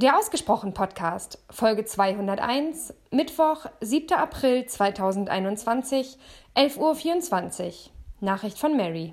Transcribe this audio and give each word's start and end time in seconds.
Der 0.00 0.16
Ausgesprochen 0.16 0.74
Podcast, 0.74 1.42
Folge 1.50 1.84
201, 1.84 2.94
Mittwoch, 3.10 3.66
7. 3.80 4.12
April 4.12 4.64
2021, 4.64 6.16
11.24 6.54 7.64
Uhr. 7.66 7.72
Nachricht 8.20 8.60
von 8.60 8.76
Mary. 8.76 9.12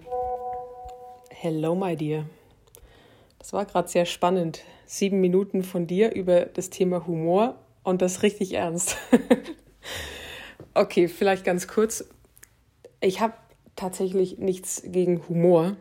Hello, 1.32 1.74
my 1.74 1.96
dear. 1.96 2.26
Das 3.40 3.52
war 3.52 3.66
gerade 3.66 3.88
sehr 3.88 4.06
spannend. 4.06 4.62
Sieben 4.86 5.22
Minuten 5.22 5.64
von 5.64 5.88
dir 5.88 6.14
über 6.14 6.42
das 6.42 6.70
Thema 6.70 7.08
Humor 7.08 7.56
und 7.82 8.04
das 8.04 8.22
richtig 8.22 8.54
ernst. 8.54 8.96
okay, 10.76 11.08
vielleicht 11.08 11.46
ganz 11.46 11.68
kurz. 11.68 12.08
Ich 13.02 13.22
habe 13.22 13.34
tatsächlich 13.76 14.38
nichts 14.38 14.84
gegen 14.86 15.28
Humor, 15.28 15.78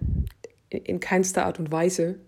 in 0.71 0.99
keinster 0.99 1.45
Art 1.45 1.59
und 1.59 1.71
Weise. 1.71 2.21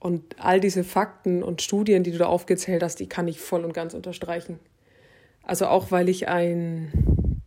Und 0.00 0.36
all 0.38 0.60
diese 0.60 0.82
Fakten 0.82 1.42
und 1.42 1.62
Studien, 1.62 2.02
die 2.02 2.10
du 2.10 2.18
da 2.18 2.26
aufgezählt 2.26 2.82
hast, 2.82 2.96
die 2.96 3.08
kann 3.08 3.28
ich 3.28 3.38
voll 3.38 3.64
und 3.64 3.74
ganz 3.74 3.94
unterstreichen. 3.94 4.58
Also 5.42 5.66
auch 5.66 5.90
weil 5.90 6.08
ich 6.08 6.26
ein, 6.26 7.42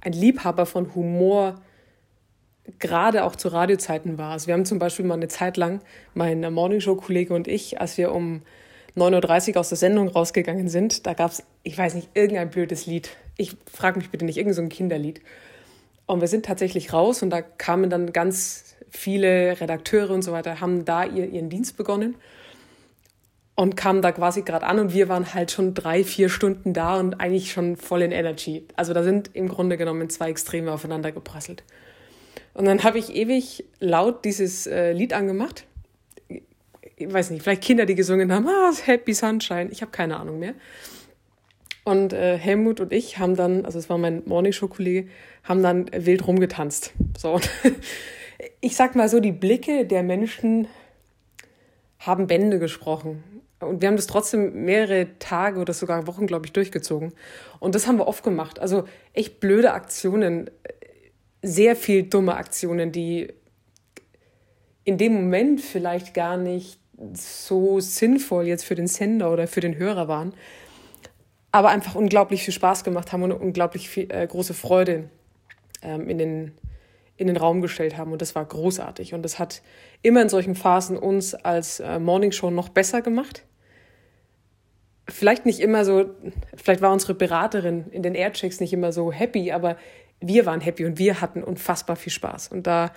ein 0.00 0.12
Liebhaber 0.12 0.64
von 0.64 0.94
Humor 0.94 1.60
gerade 2.78 3.24
auch 3.24 3.36
zu 3.36 3.48
Radiozeiten 3.48 4.16
war. 4.16 4.32
Also 4.32 4.46
wir 4.46 4.54
haben 4.54 4.64
zum 4.64 4.78
Beispiel 4.78 5.04
mal 5.04 5.14
eine 5.14 5.28
Zeit 5.28 5.58
lang, 5.58 5.82
mein 6.14 6.40
Morningshow-Kollege 6.40 7.34
und 7.34 7.46
ich, 7.46 7.78
als 7.78 7.98
wir 7.98 8.12
um 8.12 8.40
9.30 8.96 9.50
Uhr 9.50 9.60
aus 9.60 9.68
der 9.68 9.78
Sendung 9.78 10.08
rausgegangen 10.08 10.68
sind, 10.68 11.06
da 11.06 11.12
gab 11.12 11.32
es, 11.32 11.42
ich 11.62 11.76
weiß 11.76 11.94
nicht, 11.94 12.08
irgendein 12.14 12.48
blödes 12.48 12.86
Lied. 12.86 13.10
Ich 13.36 13.56
frage 13.70 13.98
mich 13.98 14.10
bitte 14.10 14.24
nicht, 14.24 14.38
irgendein 14.38 14.54
so 14.54 14.62
ein 14.62 14.68
Kinderlied. 14.70 15.20
Und 16.06 16.20
wir 16.20 16.28
sind 16.28 16.46
tatsächlich 16.46 16.92
raus 16.92 17.22
und 17.22 17.30
da 17.30 17.42
kamen 17.42 17.90
dann 17.90 18.12
ganz 18.12 18.73
viele 18.96 19.60
Redakteure 19.60 20.10
und 20.10 20.22
so 20.22 20.32
weiter 20.32 20.60
haben 20.60 20.84
da 20.84 21.04
ihr, 21.04 21.28
ihren 21.28 21.50
Dienst 21.50 21.76
begonnen 21.76 22.14
und 23.56 23.76
kamen 23.76 24.02
da 24.02 24.12
quasi 24.12 24.42
gerade 24.42 24.66
an 24.66 24.78
und 24.78 24.94
wir 24.94 25.08
waren 25.08 25.34
halt 25.34 25.50
schon 25.50 25.74
drei, 25.74 26.04
vier 26.04 26.28
Stunden 26.28 26.72
da 26.72 26.98
und 26.98 27.20
eigentlich 27.20 27.52
schon 27.52 27.76
voll 27.76 28.02
in 28.02 28.12
Energy. 28.12 28.66
Also 28.76 28.94
da 28.94 29.02
sind 29.02 29.30
im 29.34 29.48
Grunde 29.48 29.76
genommen 29.76 30.10
zwei 30.10 30.30
Extreme 30.30 30.72
aufeinander 30.72 31.12
geprasselt. 31.12 31.62
Und 32.52 32.66
dann 32.66 32.84
habe 32.84 32.98
ich 32.98 33.14
ewig 33.14 33.64
laut 33.80 34.24
dieses 34.24 34.66
äh, 34.66 34.92
Lied 34.92 35.12
angemacht. 35.12 35.66
Ich 36.96 37.12
weiß 37.12 37.30
nicht, 37.30 37.42
vielleicht 37.42 37.62
Kinder, 37.62 37.86
die 37.86 37.96
gesungen 37.96 38.32
haben, 38.32 38.46
ah, 38.46 38.72
Happy 38.84 39.12
Sunshine. 39.12 39.68
Ich 39.70 39.82
habe 39.82 39.90
keine 39.90 40.18
Ahnung 40.18 40.38
mehr. 40.38 40.54
Und 41.84 42.12
äh, 42.12 42.38
Helmut 42.38 42.80
und 42.80 42.92
ich 42.92 43.18
haben 43.18 43.36
dann, 43.36 43.64
also 43.66 43.78
es 43.78 43.90
war 43.90 43.98
mein 43.98 44.22
Morningshow-Kollege, 44.24 45.08
haben 45.42 45.62
dann 45.62 45.90
wild 45.92 46.26
rumgetanzt. 46.26 46.92
So. 47.18 47.40
Ich 48.60 48.76
sag 48.76 48.94
mal 48.94 49.08
so, 49.08 49.20
die 49.20 49.32
Blicke 49.32 49.86
der 49.86 50.02
Menschen 50.02 50.68
haben 51.98 52.26
Bände 52.26 52.58
gesprochen. 52.58 53.22
Und 53.60 53.80
wir 53.80 53.88
haben 53.88 53.96
das 53.96 54.06
trotzdem 54.06 54.64
mehrere 54.64 55.18
Tage 55.18 55.60
oder 55.60 55.72
sogar 55.72 56.06
Wochen, 56.06 56.26
glaube 56.26 56.46
ich, 56.46 56.52
durchgezogen. 56.52 57.12
Und 57.60 57.74
das 57.74 57.86
haben 57.86 57.98
wir 57.98 58.06
oft 58.06 58.22
gemacht. 58.22 58.58
Also 58.58 58.84
echt 59.12 59.40
blöde 59.40 59.72
Aktionen, 59.72 60.50
sehr 61.42 61.76
viel 61.76 62.04
dumme 62.04 62.36
Aktionen, 62.36 62.92
die 62.92 63.32
in 64.84 64.98
dem 64.98 65.14
Moment 65.14 65.60
vielleicht 65.60 66.14
gar 66.14 66.36
nicht 66.36 66.78
so 67.14 67.80
sinnvoll 67.80 68.46
jetzt 68.46 68.64
für 68.64 68.74
den 68.74 68.86
Sender 68.86 69.32
oder 69.32 69.46
für 69.46 69.60
den 69.60 69.76
Hörer 69.76 70.08
waren, 70.08 70.34
aber 71.52 71.68
einfach 71.68 71.94
unglaublich 71.94 72.44
viel 72.44 72.54
Spaß 72.54 72.84
gemacht 72.84 73.12
haben 73.12 73.22
und 73.22 73.32
unglaublich 73.32 73.88
viel, 73.88 74.10
äh, 74.10 74.26
große 74.26 74.54
Freude 74.54 75.08
ähm, 75.82 76.08
in 76.08 76.18
den 76.18 76.52
in 77.16 77.26
den 77.26 77.36
Raum 77.36 77.60
gestellt 77.60 77.96
haben. 77.96 78.12
Und 78.12 78.22
das 78.22 78.34
war 78.34 78.44
großartig. 78.44 79.14
Und 79.14 79.22
das 79.22 79.38
hat 79.38 79.62
immer 80.02 80.22
in 80.22 80.28
solchen 80.28 80.54
Phasen 80.54 80.96
uns 80.96 81.34
als 81.34 81.80
äh, 81.80 81.98
Morningshow 81.98 82.50
noch 82.50 82.68
besser 82.68 83.02
gemacht. 83.02 83.44
Vielleicht 85.08 85.46
nicht 85.46 85.60
immer 85.60 85.84
so, 85.84 86.10
vielleicht 86.56 86.80
war 86.80 86.92
unsere 86.92 87.14
Beraterin 87.14 87.86
in 87.90 88.02
den 88.02 88.14
Airchecks 88.14 88.58
nicht 88.60 88.72
immer 88.72 88.90
so 88.90 89.12
happy, 89.12 89.52
aber 89.52 89.76
wir 90.20 90.46
waren 90.46 90.60
happy 90.60 90.86
und 90.86 90.98
wir 90.98 91.20
hatten 91.20 91.44
unfassbar 91.44 91.96
viel 91.96 92.12
Spaß. 92.12 92.48
Und 92.48 92.66
da 92.66 92.90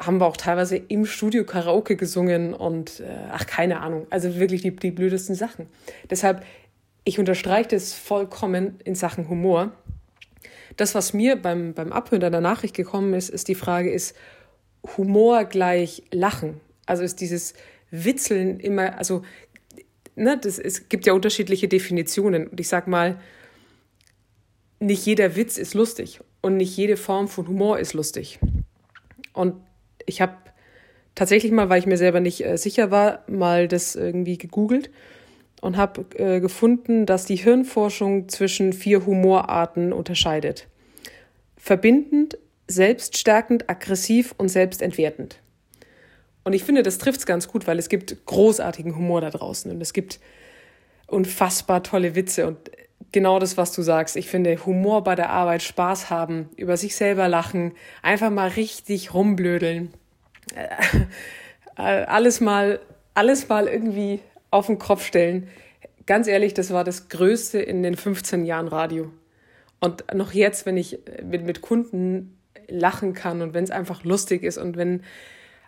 haben 0.00 0.18
wir 0.18 0.26
auch 0.26 0.36
teilweise 0.36 0.76
im 0.76 1.06
Studio 1.06 1.44
Karaoke 1.44 1.96
gesungen 1.96 2.52
und 2.52 3.00
äh, 3.00 3.04
ach, 3.30 3.46
keine 3.46 3.80
Ahnung. 3.80 4.06
Also 4.10 4.36
wirklich 4.36 4.62
die, 4.62 4.74
die 4.74 4.90
blödesten 4.90 5.34
Sachen. 5.34 5.68
Deshalb, 6.10 6.44
ich 7.04 7.18
unterstreiche 7.18 7.70
das 7.70 7.92
vollkommen 7.92 8.78
in 8.84 8.94
Sachen 8.94 9.28
Humor. 9.28 9.72
Das, 10.76 10.94
was 10.94 11.12
mir 11.12 11.36
beim, 11.36 11.74
beim 11.74 11.92
Abhören 11.92 12.20
deiner 12.20 12.40
Nachricht 12.40 12.74
gekommen 12.74 13.14
ist, 13.14 13.30
ist 13.30 13.48
die 13.48 13.54
Frage, 13.54 13.90
ist 13.90 14.14
Humor 14.96 15.44
gleich 15.44 16.02
Lachen? 16.12 16.60
Also 16.84 17.02
ist 17.02 17.20
dieses 17.20 17.54
Witzeln 17.90 18.60
immer, 18.60 18.98
also 18.98 19.22
ne, 20.14 20.38
das, 20.38 20.58
es 20.58 20.88
gibt 20.88 21.06
ja 21.06 21.12
unterschiedliche 21.12 21.68
Definitionen. 21.68 22.48
Und 22.48 22.60
ich 22.60 22.68
sag 22.68 22.86
mal, 22.86 23.18
nicht 24.78 25.06
jeder 25.06 25.36
Witz 25.36 25.56
ist 25.56 25.74
lustig 25.74 26.20
und 26.42 26.56
nicht 26.56 26.76
jede 26.76 26.96
Form 26.96 27.28
von 27.28 27.48
Humor 27.48 27.78
ist 27.78 27.94
lustig. 27.94 28.38
Und 29.32 29.54
ich 30.04 30.20
habe 30.20 30.36
tatsächlich 31.14 31.52
mal, 31.52 31.68
weil 31.68 31.80
ich 31.80 31.86
mir 31.86 31.96
selber 31.96 32.20
nicht 32.20 32.44
äh, 32.44 32.56
sicher 32.56 32.90
war, 32.90 33.24
mal 33.28 33.68
das 33.68 33.96
irgendwie 33.96 34.38
gegoogelt 34.38 34.90
und 35.60 35.76
habe 35.76 36.04
äh, 36.16 36.40
gefunden, 36.40 37.06
dass 37.06 37.24
die 37.24 37.36
Hirnforschung 37.36 38.28
zwischen 38.28 38.72
vier 38.72 39.06
Humorarten 39.06 39.92
unterscheidet. 39.92 40.68
Verbindend, 41.56 42.38
selbststärkend, 42.68 43.68
aggressiv 43.70 44.34
und 44.38 44.48
selbstentwertend. 44.48 45.40
Und 46.44 46.52
ich 46.52 46.62
finde, 46.62 46.82
das 46.82 46.98
trifft 46.98 47.20
es 47.20 47.26
ganz 47.26 47.48
gut, 47.48 47.66
weil 47.66 47.78
es 47.78 47.88
gibt 47.88 48.24
großartigen 48.26 48.96
Humor 48.96 49.20
da 49.20 49.30
draußen 49.30 49.70
und 49.70 49.80
es 49.80 49.92
gibt 49.92 50.20
unfassbar 51.08 51.82
tolle 51.82 52.14
Witze 52.14 52.46
und 52.46 52.70
genau 53.12 53.38
das, 53.38 53.56
was 53.56 53.72
du 53.72 53.82
sagst. 53.82 54.16
Ich 54.16 54.28
finde, 54.28 54.64
Humor 54.64 55.02
bei 55.02 55.14
der 55.14 55.30
Arbeit, 55.30 55.62
Spaß 55.62 56.10
haben, 56.10 56.48
über 56.56 56.76
sich 56.76 56.94
selber 56.94 57.28
lachen, 57.28 57.72
einfach 58.02 58.30
mal 58.30 58.48
richtig 58.48 59.14
rumblödeln, 59.14 59.92
äh, 60.54 61.02
alles 61.80 62.40
mal, 62.40 62.80
alles 63.14 63.48
mal 63.48 63.66
irgendwie 63.66 64.20
auf 64.56 64.66
den 64.66 64.78
Kopf 64.78 65.04
stellen. 65.04 65.48
Ganz 66.06 66.26
ehrlich, 66.26 66.54
das 66.54 66.72
war 66.72 66.82
das 66.82 67.08
Größte 67.08 67.58
in 67.58 67.82
den 67.82 67.94
15 67.94 68.46
Jahren 68.46 68.68
Radio. 68.68 69.12
Und 69.80 70.04
noch 70.14 70.32
jetzt, 70.32 70.64
wenn 70.66 70.76
ich 70.76 70.98
mit, 71.22 71.44
mit 71.44 71.60
Kunden 71.60 72.38
lachen 72.68 73.12
kann 73.12 73.42
und 73.42 73.54
wenn 73.54 73.64
es 73.64 73.70
einfach 73.70 74.02
lustig 74.02 74.42
ist 74.42 74.58
und 74.58 74.76
wenn, 74.76 75.02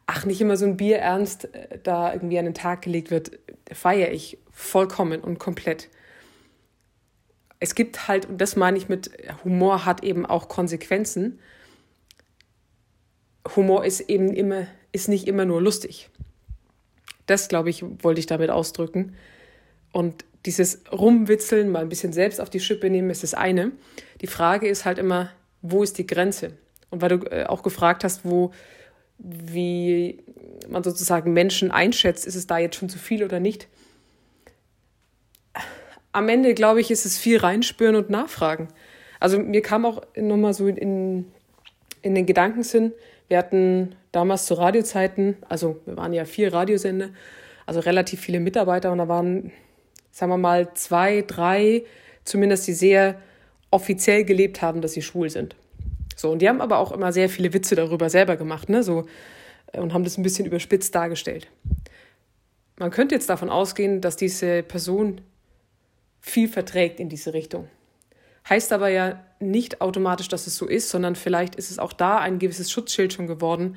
ach, 0.07 0.25
nicht 0.25 0.41
immer 0.41 0.57
so 0.57 0.65
ein 0.65 0.77
Bier 0.77 0.99
ernst 0.99 1.55
äh, 1.55 1.79
da 1.83 2.13
irgendwie 2.13 2.39
an 2.39 2.47
den 2.47 2.55
Tag 2.55 2.83
gelegt 2.83 3.11
wird, 3.11 3.39
feiere 3.71 4.11
ich 4.11 4.39
vollkommen 4.51 5.21
und 5.21 5.39
komplett. 5.39 5.89
Es 7.61 7.75
gibt 7.75 8.09
halt, 8.09 8.27
und 8.27 8.41
das 8.41 8.57
meine 8.57 8.79
ich 8.79 8.89
mit 8.89 9.11
Humor 9.45 9.85
hat 9.85 10.03
eben 10.03 10.25
auch 10.25 10.49
Konsequenzen. 10.49 11.41
Humor 13.55 13.85
ist 13.85 14.01
eben 14.01 14.33
immer, 14.33 14.67
ist 14.93 15.09
nicht 15.09 15.27
immer 15.27 15.45
nur 15.45 15.61
lustig. 15.61 16.09
Das, 17.29 17.49
glaube 17.49 17.71
ich, 17.71 17.85
wollte 18.03 18.19
ich 18.19 18.27
damit 18.27 18.51
ausdrücken. 18.51 19.15
Und 19.93 20.25
dieses 20.47 20.83
Rumwitzeln, 20.91 21.71
mal 21.71 21.83
ein 21.83 21.89
bisschen 21.89 22.13
selbst 22.13 22.41
auf 22.41 22.51
die 22.51 22.59
Schippe 22.59 22.91
nehmen, 22.91 23.11
ist 23.11 23.23
das 23.23 23.35
eine. 23.35 23.73
Die 24.21 24.27
Frage 24.27 24.67
ist 24.67 24.85
halt 24.85 24.99
immer, 24.99 25.31
wo 25.63 25.83
ist 25.83 25.99
die 25.99 26.07
Grenze? 26.07 26.53
Und 26.91 27.03
weil 27.03 27.11
du 27.11 27.17
äh, 27.31 27.45
auch 27.45 27.63
gefragt 27.63 28.03
hast, 28.03 28.25
wo, 28.25 28.53
wie 29.19 30.23
man 30.69 30.83
sozusagen 30.83 31.33
Menschen 31.33 31.71
einschätzt, 31.71 32.27
ist 32.27 32.35
es 32.35 32.47
da 32.47 32.59
jetzt 32.59 32.77
schon 32.77 32.89
zu 32.89 32.99
viel 32.99 33.23
oder 33.23 33.41
nicht? 33.41 33.69
Am 36.13 36.29
Ende, 36.29 36.55
glaube 36.55 36.81
ich, 36.81 36.91
ist 36.91 37.05
es 37.05 37.19
viel 37.19 37.39
reinspüren 37.39 37.95
und 37.95 38.09
nachfragen. 38.09 38.69
Also 39.21 39.39
mir 39.39 39.61
kam 39.61 39.85
auch 39.85 40.03
nochmal 40.17 40.55
so 40.55 40.67
in, 40.67 41.27
in 42.01 42.15
den 42.15 42.25
Gedankensinn, 42.25 42.93
wir 43.29 43.39
hatten 43.39 43.95
damals 44.13 44.47
zu 44.47 44.55
Radiozeiten, 44.55 45.37
also 45.49 45.81
wir 45.85 45.97
waren 45.97 46.13
ja 46.13 46.25
vier 46.25 46.53
Radiosender, 46.53 47.11
also 47.67 47.81
relativ 47.81 48.21
viele 48.21 48.41
Mitarbeiter 48.41 48.91
und 48.91 48.99
da 48.99 49.09
waren, 49.09 49.53
sagen 50.11 50.33
wir 50.33 50.39
mal, 50.39 50.73
zwei, 50.75 51.23
drei, 51.27 51.85
zumindest 52.25 52.67
die 52.67 52.73
sehr 52.73 53.21
offiziell 53.71 54.25
gelebt 54.25 54.63
haben, 54.63 54.81
dass 54.81 54.93
sie 54.93 55.03
schwul 55.03 55.29
sind. 55.29 55.55
So, 56.17 56.31
und 56.31 56.41
die 56.41 56.49
haben 56.49 56.61
aber 56.61 56.79
auch 56.79 56.91
immer 56.91 57.13
sehr 57.13 57.29
viele 57.29 57.53
Witze 57.53 57.77
darüber 57.77 58.11
selber 58.11 58.37
gemacht, 58.37 58.69
ne, 58.69 58.83
so, 58.83 59.07
äh, 59.73 59.81
und 59.81 59.93
haben 59.93 60.05
das 60.05 60.19
ein 60.19 60.23
bisschen 60.23 60.47
überspitzt 60.47 60.95
dargestellt. 60.95 61.49
Man 62.79 62.91
könnte 62.91 63.15
jetzt 63.15 63.29
davon 63.29 63.51
ausgehen, 63.51 64.01
dass 64.01 64.17
diese 64.17 64.63
Person 64.63 65.21
viel 66.21 66.49
verträgt 66.49 67.01
in 67.01 67.09
diese 67.09 67.35
Richtung. 67.35 67.69
Heißt 68.49 68.73
aber 68.73 68.89
ja 68.89 69.25
nicht 69.41 69.81
automatisch, 69.81 70.29
dass 70.29 70.47
es 70.47 70.57
so 70.57 70.67
ist, 70.67 70.89
sondern 70.89 71.17
vielleicht 71.17 71.55
ist 71.57 71.71
es 71.71 71.79
auch 71.79 71.93
da 71.93 72.19
ein 72.19 72.39
gewisses 72.39 72.71
Schutzschild 72.71 73.13
schon 73.13 73.27
geworden, 73.27 73.77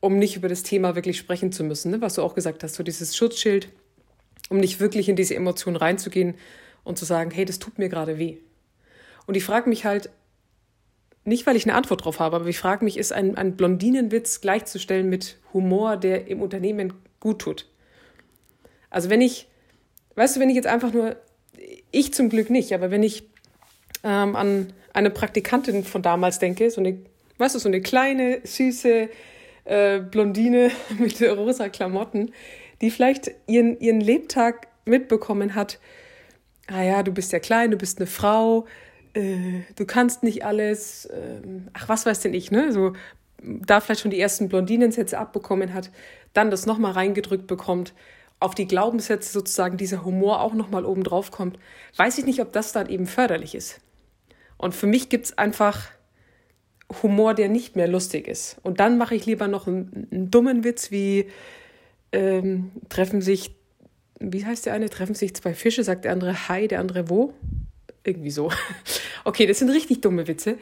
um 0.00 0.18
nicht 0.18 0.36
über 0.36 0.48
das 0.48 0.62
Thema 0.62 0.94
wirklich 0.94 1.18
sprechen 1.18 1.52
zu 1.52 1.62
müssen, 1.62 1.90
ne? 1.90 2.00
was 2.00 2.14
du 2.14 2.22
auch 2.22 2.34
gesagt 2.34 2.62
hast, 2.62 2.74
so 2.74 2.82
dieses 2.82 3.16
Schutzschild, 3.16 3.68
um 4.48 4.56
nicht 4.56 4.80
wirklich 4.80 5.08
in 5.08 5.16
diese 5.16 5.34
Emotionen 5.34 5.76
reinzugehen 5.76 6.34
und 6.82 6.98
zu 6.98 7.04
sagen, 7.04 7.30
hey, 7.30 7.44
das 7.44 7.58
tut 7.58 7.78
mir 7.78 7.88
gerade 7.90 8.18
weh. 8.18 8.38
Und 9.26 9.36
ich 9.36 9.44
frage 9.44 9.68
mich 9.68 9.84
halt, 9.84 10.10
Nicht, 11.24 11.46
weil 11.46 11.56
ich 11.56 11.66
eine 11.66 11.74
Antwort 11.74 12.04
drauf 12.04 12.18
habe, 12.18 12.36
aber 12.36 12.46
ich 12.46 12.58
frage 12.58 12.84
mich, 12.84 12.96
ist 12.96 13.12
ein, 13.12 13.36
ein 13.36 13.54
Blondinenwitz 13.56 14.40
gleichzustellen 14.40 15.10
mit 15.10 15.36
Humor, 15.52 15.98
der 15.98 16.28
im 16.28 16.40
Unternehmen 16.40 16.94
gut 17.20 17.40
tut? 17.40 17.66
Also 18.88 19.10
wenn 19.10 19.20
ich, 19.20 19.46
weißt 20.16 20.36
du, 20.36 20.40
wenn 20.40 20.48
ich 20.48 20.56
jetzt 20.56 20.66
einfach 20.66 20.92
nur, 20.94 21.16
ich 21.92 22.14
zum 22.14 22.28
Glück 22.28 22.50
nicht, 22.50 22.72
aber 22.72 22.90
wenn 22.90 23.02
ich 23.02 23.24
ähm, 24.04 24.36
an 24.36 24.72
eine 24.92 25.10
Praktikantin 25.10 25.84
von 25.84 26.02
damals 26.02 26.38
denke, 26.38 26.70
so 26.70 26.80
eine, 26.80 26.98
weißt 27.38 27.54
du, 27.54 27.58
so 27.58 27.68
eine 27.68 27.80
kleine, 27.80 28.40
süße 28.44 29.08
äh, 29.64 30.00
Blondine 30.00 30.70
mit 30.98 31.22
rosa 31.22 31.68
Klamotten, 31.68 32.32
die 32.80 32.90
vielleicht 32.90 33.30
ihren, 33.46 33.78
ihren 33.80 34.00
Lebtag 34.00 34.68
mitbekommen 34.84 35.54
hat, 35.54 35.78
ah 36.66 36.82
ja, 36.82 37.02
du 37.02 37.12
bist 37.12 37.32
ja 37.32 37.38
klein, 37.38 37.70
du 37.70 37.76
bist 37.76 37.98
eine 37.98 38.06
Frau, 38.06 38.66
äh, 39.14 39.60
du 39.76 39.84
kannst 39.86 40.22
nicht 40.22 40.44
alles, 40.44 41.06
äh, 41.06 41.40
ach, 41.72 41.88
was 41.88 42.06
weiß 42.06 42.20
denn 42.20 42.34
ich, 42.34 42.50
ne? 42.50 42.72
So, 42.72 42.94
da 43.42 43.80
vielleicht 43.80 44.02
schon 44.02 44.10
die 44.10 44.20
ersten 44.20 44.48
Blondinensätze 44.48 45.18
abbekommen 45.18 45.74
hat, 45.74 45.90
dann 46.32 46.50
das 46.50 46.66
nochmal 46.66 46.92
reingedrückt 46.92 47.46
bekommt, 47.46 47.92
auf 48.40 48.54
die 48.54 48.66
Glaubenssätze 48.66 49.30
sozusagen 49.30 49.76
dieser 49.76 50.04
Humor 50.04 50.40
auch 50.40 50.54
nochmal 50.54 50.84
oben 50.84 51.04
drauf 51.04 51.30
kommt, 51.30 51.58
weiß 51.96 52.18
ich 52.18 52.24
nicht, 52.24 52.40
ob 52.40 52.52
das 52.52 52.72
dann 52.72 52.88
eben 52.88 53.06
förderlich 53.06 53.54
ist. 53.54 53.80
Und 54.56 54.74
für 54.74 54.86
mich 54.86 55.08
gibt 55.08 55.26
es 55.26 55.38
einfach 55.38 55.90
Humor, 57.02 57.34
der 57.34 57.48
nicht 57.48 57.76
mehr 57.76 57.86
lustig 57.86 58.26
ist. 58.26 58.56
Und 58.62 58.80
dann 58.80 58.98
mache 58.98 59.14
ich 59.14 59.26
lieber 59.26 59.46
noch 59.46 59.66
einen, 59.66 60.08
einen 60.10 60.30
dummen 60.30 60.64
Witz 60.64 60.90
wie 60.90 61.28
ähm, 62.12 62.72
treffen 62.88 63.22
sich, 63.22 63.54
wie 64.18 64.44
heißt 64.44 64.66
der 64.66 64.74
eine, 64.74 64.90
treffen 64.90 65.14
sich 65.14 65.34
zwei 65.34 65.54
Fische, 65.54 65.84
sagt 65.84 66.04
der 66.04 66.12
andere 66.12 66.48
Hi, 66.48 66.66
der 66.66 66.80
andere 66.80 67.08
wo? 67.08 67.34
Irgendwie 68.04 68.30
so. 68.30 68.50
Okay, 69.22 69.44
das 69.44 69.58
sind 69.58 69.68
richtig 69.68 70.00
dumme 70.00 70.26
Witze. 70.28 70.56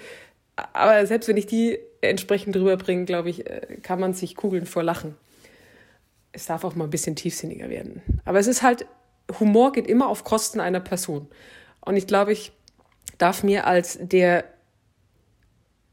Aber 0.73 1.07
selbst 1.07 1.29
wenn 1.29 1.37
ich 1.37 1.47
die 1.47 1.79
entsprechend 2.01 2.57
rüberbringe, 2.57 3.05
glaube 3.05 3.31
ich, 3.31 3.47
äh, 3.47 3.79
kann 3.83 4.01
man 4.01 4.15
sich 4.15 4.35
kugeln 4.35 4.67
vor 4.67 4.83
Lachen. 4.83 5.15
Es 6.39 6.47
darf 6.47 6.63
auch 6.63 6.77
mal 6.77 6.85
ein 6.85 6.91
bisschen 6.91 7.17
tiefsinniger 7.17 7.69
werden. 7.69 8.01
Aber 8.25 8.39
es 8.39 8.47
ist 8.47 8.63
halt, 8.63 8.87
Humor 9.41 9.73
geht 9.73 9.89
immer 9.89 10.09
auf 10.09 10.23
Kosten 10.23 10.61
einer 10.61 10.79
Person. 10.79 11.27
Und 11.81 11.97
ich 11.97 12.07
glaube, 12.07 12.33
ich 12.33 12.53
darf 13.19 13.43
mir 13.43 13.67
als 13.67 13.99
der 14.01 14.45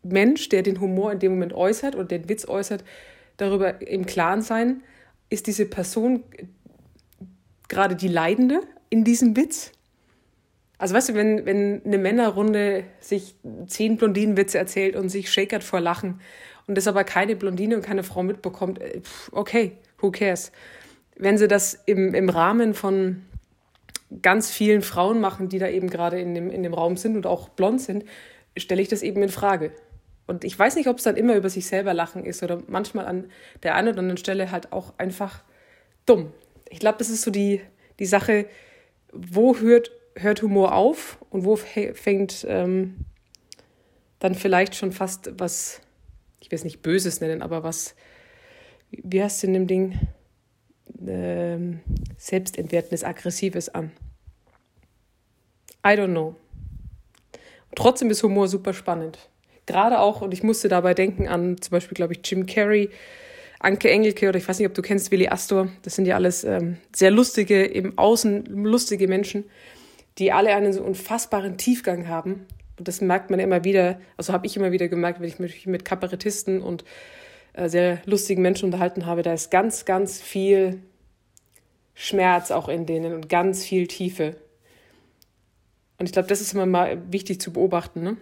Mensch, 0.03 0.49
der 0.49 0.61
den 0.61 0.79
Humor 0.79 1.11
in 1.11 1.17
dem 1.17 1.31
Moment 1.31 1.53
äußert 1.53 1.95
und 1.95 2.11
den 2.11 2.29
Witz 2.29 2.47
äußert, 2.47 2.83
darüber 3.37 3.81
im 3.81 4.05
Klaren 4.05 4.43
sein, 4.43 4.83
ist 5.31 5.47
diese 5.47 5.65
Person 5.65 6.23
gerade 7.67 7.95
die 7.95 8.07
Leidende 8.07 8.61
in 8.91 9.03
diesem 9.03 9.35
Witz? 9.35 9.71
Also 10.77 10.93
weißt 10.93 11.09
du, 11.09 11.13
wenn, 11.15 11.47
wenn 11.47 11.83
eine 11.85 11.97
Männerrunde 11.97 12.83
sich 12.99 13.35
zehn 13.65 13.97
Blondinenwitze 13.97 14.59
erzählt 14.59 14.95
und 14.95 15.09
sich 15.09 15.31
shakert 15.31 15.63
vor 15.63 15.79
Lachen 15.79 16.21
und 16.67 16.77
das 16.77 16.87
aber 16.87 17.03
keine 17.03 17.35
Blondine 17.35 17.77
und 17.77 17.81
keine 17.81 18.03
Frau 18.03 18.21
mitbekommt, 18.21 18.79
äh, 18.79 19.01
okay, 19.31 19.77
who 20.05 20.11
cares? 20.11 20.51
Wenn 21.17 21.37
sie 21.37 21.47
das 21.47 21.81
im, 21.85 22.13
im 22.13 22.29
Rahmen 22.29 22.73
von 22.73 23.23
ganz 24.21 24.51
vielen 24.51 24.81
Frauen 24.81 25.19
machen, 25.19 25.49
die 25.49 25.59
da 25.59 25.67
eben 25.67 25.89
gerade 25.89 26.19
in 26.19 26.35
dem, 26.35 26.49
in 26.49 26.63
dem 26.63 26.73
Raum 26.73 26.97
sind 26.97 27.15
und 27.15 27.25
auch 27.25 27.49
blond 27.49 27.81
sind, 27.81 28.05
stelle 28.55 28.81
ich 28.81 28.87
das 28.87 29.01
eben 29.01 29.21
in 29.23 29.29
Frage. 29.29 29.71
Und 30.27 30.43
ich 30.43 30.57
weiß 30.57 30.75
nicht, 30.75 30.87
ob 30.87 30.97
es 30.97 31.03
dann 31.03 31.17
immer 31.17 31.35
über 31.35 31.49
sich 31.49 31.67
selber 31.67 31.93
lachen 31.93 32.25
ist 32.25 32.41
oder 32.43 32.61
manchmal 32.67 33.05
an 33.05 33.29
der 33.63 33.75
einen 33.75 33.89
oder 33.89 33.99
anderen 33.99 34.17
Stelle 34.17 34.51
halt 34.51 34.71
auch 34.71 34.93
einfach 34.97 35.43
dumm. 36.05 36.31
Ich 36.69 36.79
glaube, 36.79 36.97
das 36.97 37.09
ist 37.09 37.21
so 37.21 37.31
die, 37.31 37.61
die 37.99 38.05
Sache, 38.05 38.47
wo 39.11 39.57
hört, 39.57 39.91
hört 40.15 40.41
Humor 40.41 40.73
auf 40.73 41.19
und 41.29 41.45
wo 41.45 41.55
fängt 41.55 42.45
ähm, 42.49 42.97
dann 44.19 44.35
vielleicht 44.35 44.75
schon 44.75 44.91
fast 44.91 45.31
was, 45.37 45.81
ich 46.39 46.51
will 46.51 46.57
es 46.57 46.63
nicht 46.63 46.81
Böses 46.81 47.21
nennen, 47.21 47.41
aber 47.41 47.63
was, 47.63 47.95
wie 49.03 49.21
heißt 49.21 49.37
es 49.37 49.43
in 49.43 49.53
dem 49.53 49.67
Ding? 49.67 49.99
Ähm, 51.05 51.81
Selbstentwertendes, 52.17 53.03
Aggressives 53.03 53.69
an. 53.69 53.91
I 55.85 55.89
don't 55.89 56.11
know. 56.11 56.35
trotzdem 57.75 58.09
ist 58.09 58.23
Humor 58.23 58.47
super 58.47 58.73
spannend 58.73 59.19
gerade 59.65 59.99
auch, 59.99 60.21
und 60.21 60.33
ich 60.33 60.43
musste 60.43 60.67
dabei 60.67 60.93
denken 60.93 61.27
an 61.27 61.59
zum 61.59 61.71
Beispiel, 61.71 61.95
glaube 61.95 62.13
ich, 62.13 62.19
Jim 62.23 62.45
Carrey, 62.45 62.89
Anke 63.59 63.89
Engelke 63.89 64.29
oder 64.29 64.37
ich 64.37 64.47
weiß 64.47 64.59
nicht, 64.59 64.67
ob 64.67 64.73
du 64.73 64.81
kennst 64.81 65.11
Willi 65.11 65.27
Astor. 65.27 65.69
Das 65.83 65.95
sind 65.95 66.05
ja 66.05 66.15
alles 66.15 66.43
ähm, 66.43 66.77
sehr 66.95 67.09
lustige, 67.09 67.63
im 67.63 67.97
Außen 67.97 68.45
lustige 68.45 69.07
Menschen, 69.07 69.45
die 70.17 70.31
alle 70.31 70.53
einen 70.55 70.73
so 70.73 70.83
unfassbaren 70.83 71.57
Tiefgang 71.57 72.07
haben. 72.07 72.45
Und 72.77 72.87
das 72.87 73.01
merkt 73.01 73.29
man 73.29 73.39
immer 73.39 73.63
wieder, 73.63 73.99
also 74.17 74.33
habe 74.33 74.45
ich 74.45 74.55
immer 74.57 74.71
wieder 74.71 74.87
gemerkt, 74.87 75.19
wenn 75.19 75.27
ich 75.27 75.39
mich 75.39 75.65
mit 75.65 75.85
Kabarettisten 75.85 76.61
und 76.61 76.83
sehr 77.57 78.01
lustigen 78.05 78.41
Menschen 78.41 78.65
unterhalten 78.65 79.05
habe, 79.05 79.21
da 79.21 79.33
ist 79.33 79.49
ganz, 79.51 79.85
ganz 79.85 80.21
viel 80.21 80.81
Schmerz 81.93 82.51
auch 82.51 82.67
in 82.67 82.85
denen 82.85 83.13
und 83.13 83.29
ganz 83.29 83.63
viel 83.63 83.87
Tiefe. 83.87 84.35
Und 85.97 86.07
ich 86.07 86.11
glaube, 86.11 86.27
das 86.27 86.41
ist 86.41 86.53
immer 86.53 86.65
mal 86.65 87.01
wichtig 87.11 87.39
zu 87.39 87.53
beobachten. 87.53 88.03
Ne? 88.03 88.17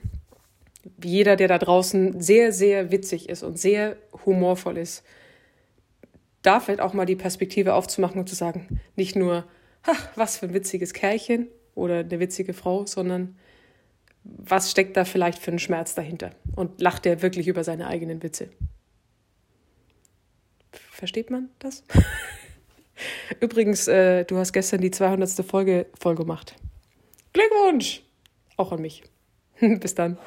jeder, 1.03 1.35
der 1.35 1.47
da 1.47 1.57
draußen 1.57 2.21
sehr, 2.21 2.51
sehr 2.51 2.91
witzig 2.91 3.29
ist 3.29 3.43
und 3.43 3.57
sehr 3.57 3.97
humorvoll 4.25 4.77
ist, 4.77 5.03
da 6.41 6.59
vielleicht 6.59 6.81
auch 6.81 6.93
mal 6.93 7.05
die 7.05 7.15
Perspektive 7.15 7.73
aufzumachen 7.73 8.19
und 8.19 8.27
zu 8.27 8.35
sagen, 8.35 8.81
nicht 8.95 9.15
nur, 9.15 9.45
ach, 9.83 10.09
was 10.15 10.37
für 10.37 10.47
ein 10.47 10.53
witziges 10.53 10.93
Kerlchen 10.93 11.47
oder 11.73 11.99
eine 11.99 12.19
witzige 12.19 12.53
Frau, 12.53 12.85
sondern 12.85 13.37
was 14.23 14.71
steckt 14.71 14.97
da 14.97 15.05
vielleicht 15.05 15.39
für 15.39 15.51
einen 15.51 15.59
Schmerz 15.59 15.95
dahinter? 15.95 16.31
Und 16.55 16.81
lacht 16.81 17.05
er 17.05 17.21
wirklich 17.21 17.47
über 17.47 17.63
seine 17.63 17.87
eigenen 17.87 18.23
Witze? 18.23 18.49
Versteht 21.03 21.31
man 21.31 21.49
das? 21.59 21.83
Übrigens, 23.41 23.89
äh, 23.89 24.23
du 24.23 24.37
hast 24.37 24.53
gestern 24.53 24.79
die 24.79 24.89
200. 24.89 25.45
Folge 25.45 25.87
voll 25.99 26.15
gemacht. 26.15 26.55
Glückwunsch! 27.33 28.03
Auch 28.55 28.71
an 28.71 28.81
mich. 28.81 29.03
Bis 29.59 29.95
dann. 29.95 30.17